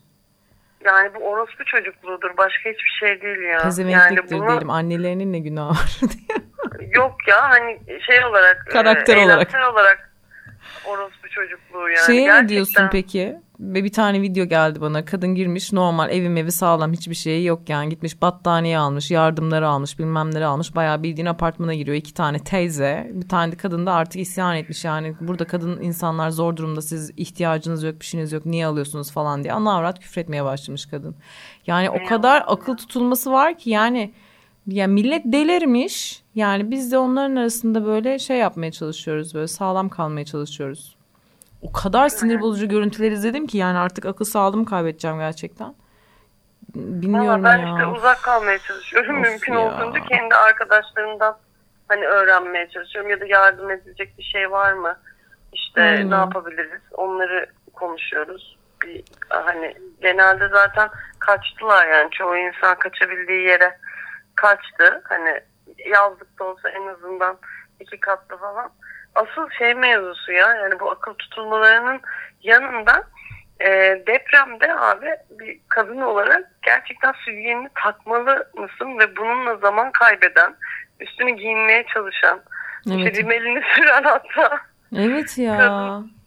Yani 0.84 1.14
bu 1.14 1.18
orospu 1.18 1.64
çocukluğudur. 1.64 2.37
Başka 2.37 2.70
hiçbir 2.70 2.96
şey 3.00 3.22
değil 3.22 3.40
ya. 3.40 3.58
Pezevenkliktir 3.62 4.32
yani 4.34 4.42
bunu 4.42 4.49
diyelim. 4.50 4.70
Annelerinin 4.70 5.32
ne 5.32 5.38
günahı 5.38 5.68
var 5.70 5.90
diye. 6.00 6.90
yok 6.94 7.28
ya 7.28 7.50
hani 7.50 7.80
şey 8.06 8.25
olarak 8.25 8.66
Karakter 8.72 9.16
e, 9.16 9.25
olarak. 9.25 9.54
olarak 9.72 10.10
orospu 10.84 11.28
çocukluğu 11.28 11.88
yani. 11.90 12.06
Şeye 12.06 12.20
ne 12.20 12.25
Gerçekten. 12.25 12.49
diyorsun 12.49 12.88
peki? 12.92 13.37
Ve 13.61 13.85
bir 13.85 13.93
tane 13.93 14.23
video 14.23 14.45
geldi 14.45 14.81
bana. 14.81 15.05
Kadın 15.05 15.35
girmiş 15.35 15.73
normal 15.73 16.11
evim 16.11 16.37
evi 16.37 16.52
sağlam 16.52 16.93
hiçbir 16.93 17.14
şeyi 17.14 17.45
yok 17.45 17.69
yani. 17.69 17.88
Gitmiş 17.88 18.23
battaniye 18.23 18.79
almış, 18.79 19.11
yardımları 19.11 19.69
almış, 19.69 19.99
bilmem 19.99 20.31
neleri 20.31 20.45
almış. 20.45 20.75
Bayağı 20.75 21.02
bildiğin 21.02 21.26
apartmana 21.26 21.75
giriyor. 21.75 21.97
iki 21.97 22.14
tane 22.14 22.38
teyze. 22.38 23.11
Bir 23.14 23.29
tane 23.29 23.52
de 23.52 23.57
kadın 23.57 23.87
da 23.87 23.93
artık 23.93 24.21
isyan 24.21 24.57
etmiş 24.57 24.85
yani. 24.85 25.14
Burada 25.21 25.45
kadın 25.45 25.83
insanlar 25.83 26.31
zor 26.31 26.57
durumda 26.57 26.83
siz 26.83 27.11
ihtiyacınız 27.17 27.83
yok 27.83 28.00
bir 28.00 28.07
şeyiniz 28.07 28.33
yok 28.33 28.47
niye 28.47 28.67
alıyorsunuz 28.67 29.11
falan 29.11 29.43
diye. 29.43 29.52
Ana 29.52 29.73
avrat 29.75 30.00
küfretmeye 30.00 30.45
başlamış 30.45 30.87
kadın. 30.87 31.14
Yani 31.67 31.90
o 31.90 32.09
kadar 32.09 32.45
akıl 32.47 32.76
tutulması 32.76 33.33
var 33.33 33.59
ki 33.59 33.71
yani 33.71 34.12
ya 34.67 34.87
millet 34.87 35.23
delirmiş. 35.25 36.23
Yani 36.35 36.71
biz 36.71 36.93
de 36.93 36.99
onların 36.99 37.37
arasında 37.37 37.85
böyle 37.85 38.19
şey 38.19 38.38
yapmaya 38.38 38.73
çalışıyoruz. 38.73 39.35
Böyle 39.35 39.49
sağlam 39.49 39.88
kalmaya 39.88 40.25
çalışıyoruz. 40.25 41.00
O 41.62 41.73
kadar 41.73 42.09
sinir 42.09 42.40
bozucu 42.40 42.69
görüntüler 42.69 43.12
izledim 43.12 43.47
ki 43.47 43.59
yani 43.59 43.79
artık 43.79 44.07
akıl 44.07 44.25
sağlığımı 44.25 44.64
kaybedeceğim 44.64 45.19
gerçekten. 45.19 45.75
Bilmiyorum 46.75 47.45
ben 47.45 47.59
ya. 47.59 47.73
işte 47.73 47.87
uzak 47.87 48.23
kalmaya 48.23 48.59
çalışıyorum. 48.59 49.21
Of 49.21 49.29
Mümkün 49.29 49.52
ya. 49.52 49.61
olduğunca 49.61 50.00
kendi 50.00 50.35
arkadaşlarımdan 50.35 51.37
hani 51.88 52.07
öğrenmeye 52.07 52.69
çalışıyorum 52.69 53.11
ya 53.11 53.21
da 53.21 53.26
yardım 53.26 53.71
edilecek 53.71 54.19
bir 54.19 54.23
şey 54.23 54.50
var 54.50 54.73
mı? 54.73 54.97
İşte 55.52 55.83
Aynen. 55.83 56.11
ne 56.11 56.14
yapabiliriz? 56.14 56.83
Onları 56.93 57.47
konuşuyoruz. 57.73 58.59
Bir 58.83 59.05
hani 59.29 59.76
genelde 60.00 60.49
zaten 60.49 60.88
kaçtılar 61.19 61.88
yani 61.88 62.11
çoğu 62.11 62.37
insan 62.37 62.79
kaçabildiği 62.79 63.43
yere 63.47 63.79
kaçtı. 64.35 65.02
Hani 65.05 65.40
yazlık 65.87 66.38
da 66.38 66.45
olsa 66.45 66.69
en 66.69 66.87
azından 66.87 67.38
iki 67.81 68.00
katlı 68.00 68.37
falan. 68.37 68.71
Asıl 69.14 69.50
şey 69.59 69.75
mevzusu 69.75 70.33
ya 70.33 70.55
yani 70.55 70.81
bu 70.81 70.90
akıl 70.90 71.14
tutulmalarının 71.14 72.00
yanında 72.43 73.05
e, 73.61 73.69
depremde 74.07 74.75
abi 74.75 75.11
bir 75.31 75.61
kadın 75.69 76.00
olarak 76.00 76.50
gerçekten 76.62 77.12
sütyenini 77.12 77.69
takmalı 77.75 78.50
mısın 78.55 78.99
ve 78.99 79.17
bununla 79.17 79.57
zaman 79.57 79.93
kaybeden, 79.93 80.57
üstünü 81.00 81.31
giyinmeye 81.31 81.85
çalışan, 81.95 82.40
Evet. 82.87 82.99
işte 82.99 83.12
rimelini 83.12 83.62
süren 83.75 84.02
hatta. 84.02 84.61
Evet 84.97 85.38
ya. 85.38 85.57
Kadın. 85.57 86.19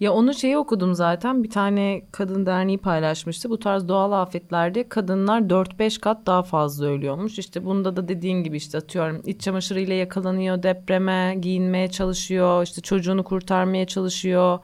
Ya 0.00 0.12
onu 0.12 0.34
şeyi 0.34 0.56
okudum 0.58 0.94
zaten 0.94 1.42
bir 1.42 1.50
tane 1.50 2.02
kadın 2.12 2.46
derneği 2.46 2.78
paylaşmıştı. 2.78 3.50
Bu 3.50 3.58
tarz 3.58 3.88
doğal 3.88 4.12
afetlerde 4.12 4.88
kadınlar 4.88 5.40
4-5 5.40 6.00
kat 6.00 6.26
daha 6.26 6.42
fazla 6.42 6.86
ölüyormuş. 6.86 7.38
İşte 7.38 7.64
bunda 7.64 7.96
da 7.96 8.08
dediğin 8.08 8.44
gibi 8.44 8.56
işte 8.56 8.78
atıyorum 8.78 9.22
iç 9.26 9.40
çamaşırıyla 9.40 9.94
yakalanıyor 9.94 10.62
depreme 10.62 11.36
giyinmeye 11.40 11.90
çalışıyor. 11.90 12.62
işte 12.62 12.80
çocuğunu 12.80 13.24
kurtarmaya 13.24 13.86
çalışıyor. 13.86 14.58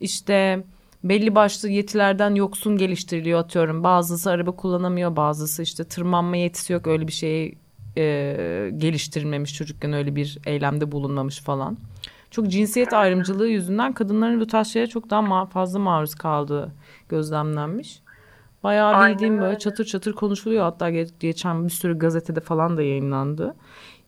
İşte 0.00 0.64
belli 1.04 1.34
başlı 1.34 1.68
yetilerden 1.68 2.34
yoksun 2.34 2.76
geliştiriliyor 2.76 3.40
atıyorum. 3.40 3.84
Bazısı 3.84 4.30
araba 4.30 4.50
kullanamıyor 4.50 5.16
bazısı 5.16 5.62
işte 5.62 5.84
tırmanma 5.84 6.36
yetisi 6.36 6.72
yok 6.72 6.86
öyle 6.86 7.06
bir 7.06 7.12
şey 7.12 7.54
geliştirilmemiş 8.76 9.54
çocukken 9.54 9.92
öyle 9.92 10.16
bir 10.16 10.38
eylemde 10.46 10.92
bulunmamış 10.92 11.40
falan. 11.40 11.76
Çok 12.30 12.48
cinsiyet 12.48 12.92
ayrımcılığı 12.92 13.48
yüzünden 13.48 13.92
kadınların 13.92 14.40
bu 14.40 14.46
tarz 14.46 14.66
şeye 14.68 14.86
çok 14.86 15.10
daha 15.10 15.20
ma- 15.20 15.50
fazla 15.50 15.78
maruz 15.78 16.14
kaldığı 16.14 16.72
gözlemlenmiş. 17.08 18.00
Bayağı 18.62 18.94
Aynen 18.94 19.14
bildiğim 19.14 19.38
böyle 19.38 19.46
öyle. 19.46 19.58
çatır 19.58 19.84
çatır 19.84 20.12
konuşuluyor. 20.12 20.62
Hatta 20.64 20.90
ge- 20.90 21.10
geçen 21.20 21.64
bir 21.64 21.70
sürü 21.70 21.98
gazetede 21.98 22.40
falan 22.40 22.76
da 22.76 22.82
yayınlandı. 22.82 23.54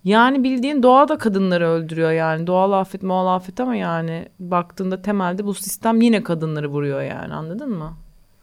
Yani 0.04 0.44
bildiğin 0.44 0.82
doğa 0.82 1.08
da 1.08 1.18
kadınları 1.18 1.68
öldürüyor 1.68 2.10
yani. 2.12 2.46
Doğal 2.46 2.72
afet 2.72 3.02
mual 3.02 3.34
afet 3.36 3.60
ama 3.60 3.76
yani 3.76 4.28
baktığında 4.38 5.02
temelde 5.02 5.44
bu 5.44 5.54
sistem 5.54 6.00
yine 6.00 6.22
kadınları 6.22 6.68
vuruyor 6.68 7.02
yani 7.02 7.34
anladın 7.34 7.70
mı? 7.70 7.92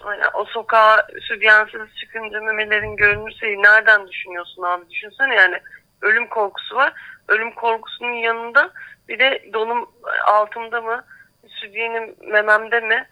Aynen, 0.03 0.27
o 0.33 0.45
sokağa 0.45 1.07
sütyensiz 1.21 1.95
çıkınca 2.01 2.41
memelerin 2.41 2.95
görünürse 2.95 3.45
nereden 3.45 4.07
düşünüyorsun 4.07 4.63
abi? 4.63 4.89
Düşünsene 4.89 5.36
yani 5.36 5.55
ölüm 6.01 6.27
korkusu 6.27 6.75
var. 6.75 6.93
Ölüm 7.27 7.51
korkusunun 7.55 8.13
yanında 8.13 8.71
bir 9.09 9.19
de 9.19 9.41
donum 9.53 9.89
altımda 10.25 10.81
mı? 10.81 11.05
Sütyenim 11.47 12.15
mememde 12.27 12.79
mi? 12.79 13.07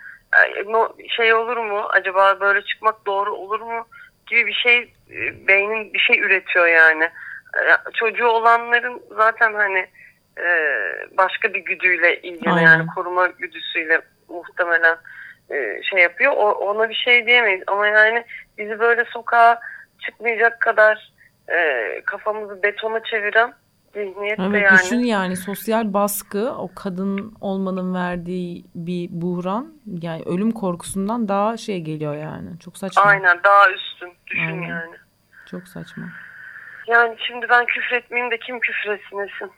No- 0.65 0.95
Şey 1.09 1.33
olur 1.33 1.57
mu? 1.57 1.85
Acaba 1.89 2.39
böyle 2.39 2.61
çıkmak 2.61 3.05
doğru 3.05 3.33
olur 3.35 3.59
mu? 3.61 3.87
Gibi 4.27 4.47
bir 4.47 4.53
şey 4.53 4.77
e, 5.11 5.47
beynin 5.47 5.93
bir 5.93 5.99
şey 5.99 6.19
üretiyor 6.19 6.67
yani. 6.67 7.03
E, 7.57 7.91
Çocuğu 7.93 8.27
olanların 8.27 9.01
zaten 9.15 9.53
hani 9.53 9.87
e, 10.39 10.45
başka 11.17 11.53
bir 11.53 11.59
güdüyle 11.59 12.21
ilgili 12.21 12.49
Aynen. 12.51 12.67
yani 12.67 12.87
koruma 12.95 13.27
güdüsüyle 13.27 14.01
muhtemelen 14.29 14.97
e, 15.51 15.81
şey 15.83 15.99
yapıyor. 16.01 16.31
Ona 16.37 16.89
bir 16.89 16.95
şey 16.95 17.25
diyemeyiz 17.25 17.63
ama 17.67 17.87
yani 17.87 18.25
bizi 18.57 18.79
böyle 18.79 19.05
sokağa 19.05 19.59
çıkmayacak 20.05 20.59
kadar 20.61 21.11
e, 21.49 22.01
kafamızı 22.05 22.63
betona 22.63 23.03
çeviren 23.03 23.53
zihniyet 23.97 24.39
de 24.39 24.43
Evet 24.43 24.63
yani. 24.63 24.79
düşün 24.79 24.99
yani 24.99 25.35
sosyal 25.37 25.93
baskı 25.93 26.53
o 26.57 26.69
kadın 26.75 27.33
olmanın 27.41 27.93
verdiği 27.93 28.65
bir 28.75 29.09
buhran 29.11 29.73
yani 30.01 30.23
ölüm 30.25 30.51
korkusundan 30.51 31.27
daha 31.27 31.57
şey 31.57 31.81
geliyor 31.81 32.15
yani. 32.15 32.59
Çok 32.59 32.77
saçma. 32.77 33.01
Aynen 33.03 33.39
daha 33.43 33.71
üstün 33.71 34.13
düşün 34.27 34.41
Aynen. 34.47 34.67
yani. 34.67 34.95
Çok 35.51 35.67
saçma. 35.67 36.03
Yani 36.87 37.15
şimdi 37.27 37.45
ben 37.49 37.65
küfretmeyeyim 37.65 38.31
de 38.31 38.37
kim 38.37 38.59
küfretmesin. 38.59 39.51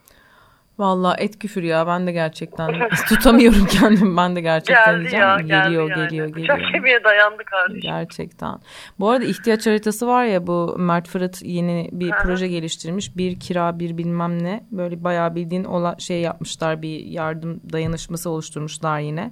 Vallahi 0.79 1.21
et 1.23 1.39
küfür 1.39 1.63
ya 1.63 1.87
ben 1.87 2.07
de 2.07 2.11
gerçekten 2.11 2.89
tutamıyorum 3.09 3.65
kendimi 3.65 4.17
ben 4.17 4.35
de 4.35 4.41
gerçekten 4.41 4.85
Geldi 4.85 4.99
diyeceğim. 5.01 5.25
ya 5.25 5.37
geldi 5.37 5.63
geliyor 5.63 5.89
yani. 5.89 6.07
geliyor 6.07 6.27
Bıçak 6.27 6.57
geliyor. 6.57 6.71
kemiğe 6.71 7.03
dayandı 7.03 7.43
kardeşim. 7.45 7.81
Gerçekten. 7.81 8.59
Bu 8.99 9.09
arada 9.09 9.25
ihtiyaç 9.25 9.67
haritası 9.67 10.07
var 10.07 10.25
ya 10.25 10.47
bu 10.47 10.75
Mert 10.77 11.07
Fırat 11.07 11.41
yeni 11.41 11.89
bir 11.91 12.11
Aha. 12.11 12.23
proje 12.23 12.47
geliştirmiş. 12.47 13.17
Bir 13.17 13.39
kira 13.39 13.79
bir 13.79 13.97
bilmem 13.97 14.43
ne. 14.43 14.63
Böyle 14.71 15.03
bayağı 15.03 15.35
bildiğin 15.35 15.63
ola, 15.63 15.95
şey 15.99 16.21
yapmışlar 16.21 16.81
bir 16.81 17.05
yardım 17.05 17.61
dayanışması 17.73 18.29
oluşturmuşlar 18.29 18.99
yine. 18.99 19.31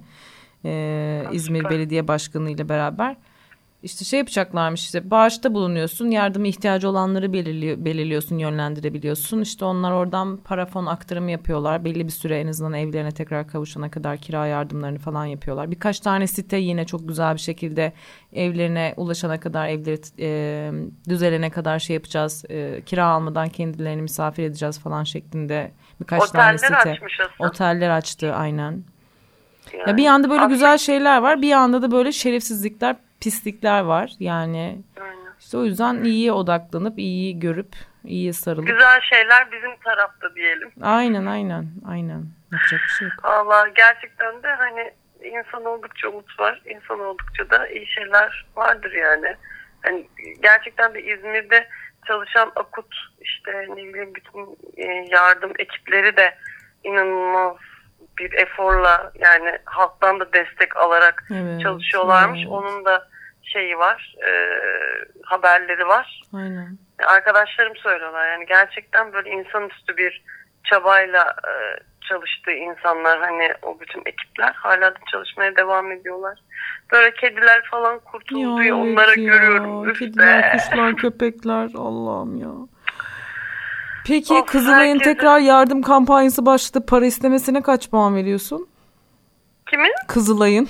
Ee, 0.64 1.24
İzmir. 1.32 1.64
Belediye 1.70 2.08
Başkanı 2.08 2.50
ile 2.50 2.68
beraber. 2.68 3.16
İşte 3.82 4.04
şey 4.04 4.18
yapacaklarmış 4.18 4.84
işte 4.84 5.10
bağışta 5.10 5.54
bulunuyorsun 5.54 6.10
yardıma 6.10 6.46
ihtiyacı 6.46 6.88
olanları 6.88 7.32
belirliyor, 7.32 7.84
belirliyorsun 7.84 8.38
yönlendirebiliyorsun 8.38 9.40
işte 9.40 9.64
onlar 9.64 9.92
oradan 9.92 10.36
para 10.36 10.66
fon 10.66 10.86
aktarımı 10.86 11.30
yapıyorlar 11.30 11.84
belli 11.84 12.04
bir 12.06 12.12
süre 12.12 12.40
en 12.40 12.46
azından 12.46 12.72
evlerine 12.74 13.10
tekrar 13.10 13.48
kavuşana 13.48 13.90
kadar 13.90 14.16
kira 14.16 14.46
yardımlarını 14.46 14.98
falan 14.98 15.24
yapıyorlar 15.24 15.70
birkaç 15.70 16.00
tane 16.00 16.26
site 16.26 16.56
yine 16.56 16.84
çok 16.86 17.08
güzel 17.08 17.34
bir 17.34 17.40
şekilde 17.40 17.92
evlerine 18.32 18.94
ulaşana 18.96 19.40
kadar 19.40 19.68
evleri 19.68 20.00
e, 20.20 20.70
düzelene 21.08 21.50
kadar 21.50 21.78
şey 21.78 21.94
yapacağız 21.94 22.44
e, 22.50 22.82
kira 22.86 23.04
almadan 23.06 23.48
kendilerini 23.48 24.02
misafir 24.02 24.42
edeceğiz 24.42 24.78
falan 24.78 25.04
şeklinde 25.04 25.72
birkaç 26.00 26.30
tane 26.30 26.54
Oteller 26.54 26.56
site 26.78 26.90
açmış 26.90 27.20
aslında. 27.20 27.48
oteller 27.48 27.90
açtı 27.90 28.34
aynen 28.34 28.82
Yani. 29.78 29.90
ya 29.90 29.96
bir 29.96 30.02
yanda 30.02 30.30
böyle 30.30 30.40
Aslında- 30.40 30.54
güzel 30.54 30.78
şeyler 30.78 31.18
var, 31.22 31.42
bir 31.42 31.48
yanda 31.48 31.82
da 31.82 31.90
böyle 31.90 32.12
şerefsizlikler, 32.12 32.96
pislikler 33.20 33.80
var. 33.80 34.10
Yani 34.20 34.82
Aynen. 35.00 35.32
işte 35.40 35.58
o 35.58 35.64
yüzden 35.64 36.04
iyiye 36.04 36.32
odaklanıp, 36.32 36.98
iyiyi 36.98 37.40
görüp, 37.40 37.72
iyiye 38.04 38.32
sarılıp. 38.32 38.66
Güzel 38.66 39.00
şeyler 39.00 39.52
bizim 39.52 39.76
tarafta 39.76 40.34
diyelim. 40.34 40.70
Aynen, 40.82 41.26
aynen, 41.26 41.66
aynen. 41.88 42.24
Yapacak 42.52 42.80
bir 42.84 42.88
şey 42.98 43.08
yok. 43.08 43.14
Allah 43.22 43.68
gerçekten 43.76 44.42
de 44.42 44.48
hani 44.48 44.92
insan 45.22 45.64
oldukça 45.64 46.08
umut 46.08 46.40
var. 46.40 46.62
İnsan 46.64 47.00
oldukça 47.00 47.50
da 47.50 47.68
iyi 47.68 47.86
şeyler 47.86 48.46
vardır 48.56 48.92
yani. 48.92 49.36
Hani 49.82 50.08
gerçekten 50.42 50.94
de 50.94 51.02
İzmir'de 51.02 51.68
çalışan 52.06 52.52
akut 52.56 52.94
işte 53.20 53.66
ne 53.68 53.76
bileyim 53.76 54.14
bütün 54.14 54.58
e, 54.76 55.06
yardım 55.10 55.52
ekipleri 55.58 56.16
de 56.16 56.34
inanılmaz 56.84 57.56
bir 58.18 58.32
eforla 58.32 59.12
yani 59.14 59.58
halktan 59.64 60.20
da 60.20 60.32
destek 60.32 60.76
alarak 60.76 61.24
Evet, 61.34 61.60
çalışıyorlarmış. 61.62 62.40
evet. 62.42 62.50
Onun 62.52 62.84
da 62.84 63.08
şeyi 63.42 63.78
var, 63.78 64.14
e, 64.26 64.30
haberleri 65.22 65.88
var. 65.88 66.22
Aynen. 66.34 66.78
Arkadaşlarım 67.06 67.76
söylüyorlar 67.76 68.28
yani 68.32 68.46
gerçekten 68.46 69.12
böyle 69.12 69.30
insanüstü 69.30 69.96
bir 69.96 70.22
çabayla 70.64 71.36
e, 71.48 71.52
çalıştığı 72.08 72.50
insanlar 72.52 73.18
hani 73.20 73.52
o 73.62 73.80
bütün 73.80 74.00
ekipler 74.06 74.52
hala 74.52 74.94
da 74.94 74.98
çalışmaya 75.12 75.56
devam 75.56 75.92
ediyorlar. 75.92 76.38
Böyle 76.92 77.14
kediler 77.14 77.62
falan 77.70 77.98
kurtuldu 77.98 78.62
ya, 78.62 78.64
evet 78.64 78.72
onlara 78.72 79.10
ya. 79.10 79.14
görüyorum. 79.16 79.92
Kediler, 79.92 80.52
kuşlar, 80.52 80.96
köpekler. 80.96 81.70
Allah'ım 81.76 82.36
ya. 82.36 82.48
Peki 84.08 84.34
Of, 84.34 84.46
Kızılay'ın 84.46 84.98
herkese- 84.98 85.04
tekrar 85.14 85.38
yardım 85.38 85.82
kampanyası 85.82 86.46
başladı. 86.46 86.86
Para 86.86 87.06
istemesine 87.06 87.62
kaç 87.62 87.90
puan 87.90 88.14
veriyorsun? 88.16 88.68
Kimin? 89.70 89.92
Kızılay'ın. 90.08 90.68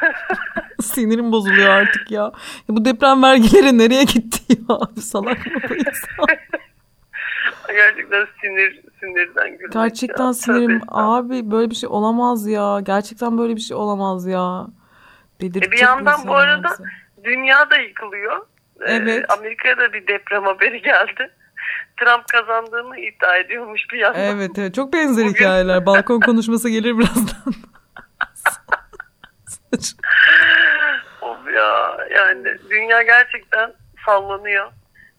Sinirim 0.82 1.32
bozuluyor 1.32 1.68
artık 1.68 2.10
ya. 2.10 2.22
Ya 2.22 2.32
Bu 2.68 2.84
deprem 2.84 3.22
vergileri 3.22 3.78
nereye 3.78 4.04
gitti 4.04 4.38
ya? 4.48 4.56
Abi 4.76 5.00
salak 5.00 5.46
mı 5.46 5.52
bu 5.70 5.74
insan? 5.74 6.26
Gerçekten 7.68 8.26
sinir 8.40 8.80
sinirden 9.00 9.50
gülmek. 9.58 9.72
Gerçekten 9.72 10.26
ya. 10.26 10.34
sinirim. 10.34 10.70
Estağfurullah. 10.76 11.14
Abi 11.16 11.50
böyle 11.50 11.70
bir 11.70 11.74
şey 11.74 11.88
olamaz 11.88 12.46
ya. 12.46 12.80
Gerçekten 12.80 13.38
böyle 13.38 13.56
bir 13.56 13.60
şey 13.60 13.76
olamaz 13.76 14.26
ya. 14.26 14.66
Delirtecek 15.40 15.68
E 15.68 15.72
bir 15.72 15.78
yandan 15.78 16.20
bu 16.26 16.34
arada 16.34 16.68
bizi. 16.70 16.84
Dünya 17.24 17.70
da 17.70 17.76
yıkılıyor. 17.76 18.36
Ee, 18.80 18.92
Evet. 18.94 19.24
Amerika'ya 19.38 19.76
da 19.78 19.92
bir 19.92 20.06
deprem 20.06 20.42
haberi 20.44 20.82
geldi. 20.82 21.30
Trump 22.00 22.28
kazandığını 22.32 22.98
iddia 23.00 23.36
ediyormuş 23.36 23.82
bir 23.92 23.98
yandan. 23.98 24.20
Evet 24.20 24.50
evet 24.58 24.74
çok 24.74 24.92
benzer 24.92 25.24
Bugün- 25.24 25.34
hikayeler. 25.34 25.86
Balkon 25.86 26.20
konuşması 26.26 26.68
gelir 26.68 26.98
birazdan. 26.98 27.52
Of 31.22 31.38
ya 31.54 31.96
yani 32.16 32.44
dünya 32.70 33.02
gerçekten 33.02 33.72
sallanıyor. 34.06 34.72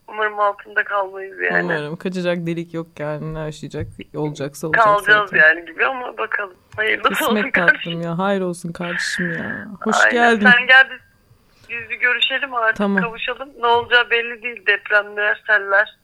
Umarım 0.08 0.40
altında 0.40 0.84
kalmayız 0.84 1.38
yani. 1.42 1.64
Umarım 1.64 1.96
kaçacak 1.96 2.38
delik 2.38 2.74
yok 2.74 2.88
yani 3.00 3.40
yaşayacak 3.40 3.88
olacaksa 4.16 4.68
olacak 4.68 4.84
Kalacağız 4.86 5.30
zaten. 5.30 5.48
yani 5.48 5.66
gibi 5.66 5.86
ama 5.86 6.18
bakalım. 6.18 6.54
Hayırlısı 6.76 7.26
olsun 7.30 7.52
kardeşim. 7.52 8.02
ya. 8.02 8.18
Hayır 8.18 8.42
olsun 8.42 8.72
kardeşim 8.72 9.34
ya. 9.34 9.66
Hoş 9.84 9.96
Aynen. 9.96 10.12
geldin. 10.12 10.50
Sen 10.58 10.68
gel 10.68 10.88
biz, 10.92 11.00
biz 11.70 11.90
bir 11.90 11.96
görüşelim 12.00 12.54
artık 12.54 12.76
Tamam. 12.78 13.04
kavuşalım. 13.04 13.50
Ne 13.60 13.68
olacağı 13.68 14.10
belli 14.10 14.44
değil. 14.44 14.66
Depremler, 14.68 15.44
seller, 15.48 15.98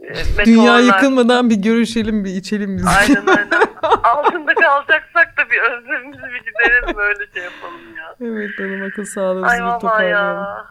e, 0.00 0.14
Dünya 0.44 0.62
meteorlar. 0.62 0.80
yıkılmadan 0.80 1.50
bir 1.50 1.56
görüşelim 1.56 2.24
bir 2.24 2.30
içelim 2.30 2.76
biz. 2.76 2.86
Aynen 2.86 3.26
aynen. 3.26 3.64
Altında 4.04 4.54
kalacaksak 4.54 5.36
da 5.38 5.50
bir 5.50 5.58
özlemimizi 5.60 6.22
bir 6.22 6.38
giderelim 6.44 6.98
öyle 6.98 7.24
şey 7.34 7.42
yapalım 7.42 7.96
ya. 7.98 8.14
evet 8.20 8.50
benim 8.58 8.82
akıl 8.84 9.04
sağlığımızı 9.04 9.52
Ay 9.52 9.58
bir 9.58 9.80
toparlayalım. 9.80 10.36
ya. 10.42 10.66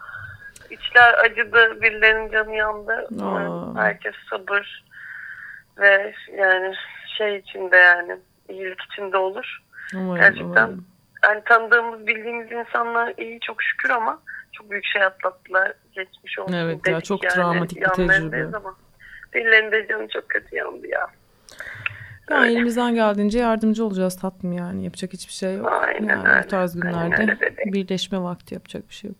İçler 0.70 1.14
acıdı, 1.24 1.82
birilerinin 1.82 2.30
canı 2.32 2.56
yandı. 2.56 3.08
Aa. 3.22 3.82
Herkes 3.82 4.14
sabır 4.30 4.84
ve 5.78 6.14
yani 6.38 6.74
şey 7.18 7.36
içinde 7.36 7.76
yani 7.76 8.16
iyilik 8.48 8.82
içinde 8.92 9.16
olur. 9.16 9.58
Umarım, 9.94 10.20
Gerçekten. 10.20 10.46
umarım. 10.46 10.86
Yani 11.24 11.42
tanıdığımız, 11.44 12.06
bildiğimiz 12.06 12.52
insanlar 12.52 13.14
iyi 13.18 13.40
çok 13.40 13.62
şükür 13.62 13.90
ama 13.90 14.20
çok 14.52 14.70
büyük 14.70 14.84
şey 14.84 15.02
atlattılar. 15.02 15.72
Geçmiş 15.92 16.38
olsun 16.38 16.52
Evet 16.52 16.88
ya, 16.88 17.00
çok 17.00 17.24
yani. 17.24 17.34
travmatik 17.34 17.80
bir 17.80 17.88
tecrübe. 17.88 18.56
Ama 18.56 18.74
birilerinde 19.34 19.86
canı 19.88 20.08
çok 20.08 20.28
kötü 20.28 20.56
yandı 20.56 20.86
ya. 20.86 21.06
Yani 22.30 22.40
Öyle. 22.44 22.52
elimizden 22.52 22.94
geldiğince 22.94 23.38
yardımcı 23.38 23.84
olacağız 23.84 24.16
tatlım 24.20 24.52
yani. 24.52 24.84
Yapacak 24.84 25.12
hiçbir 25.12 25.32
şey 25.32 25.56
yok. 25.56 25.72
Aynen 25.86 26.08
yani 26.08 26.28
öyle. 26.28 26.42
bu 26.44 26.48
tarz 26.48 26.80
günlerde 26.80 27.22
öyle 27.22 27.38
birleşme 27.72 28.22
vakti 28.22 28.54
yapacak 28.54 28.88
bir 28.88 28.94
şey 28.94 29.08
yok. 29.10 29.18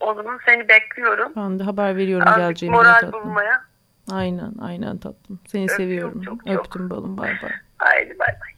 O 0.00 0.14
zaman 0.14 0.40
seni 0.46 0.68
bekliyorum. 0.68 1.32
Ben 1.36 1.58
de 1.58 1.62
haber 1.62 1.96
veriyorum 1.96 2.28
Azıcık 2.28 2.46
geleceğimi 2.46 2.74
de 2.74 2.78
moral 2.78 3.00
tatlım. 3.00 3.22
bulmaya. 3.24 3.64
Aynen 4.10 4.52
aynen 4.62 4.98
tatlım. 4.98 5.40
Seni 5.46 5.64
Öpüyorum 5.64 5.76
seviyorum. 5.84 6.22
çok 6.22 6.46
çok. 6.46 6.66
Öptüm 6.66 6.90
balım 6.90 7.16
bay 7.18 7.30
bay. 7.42 7.50
Haydi 7.78 8.18
bay 8.18 8.28
bay. 8.28 8.50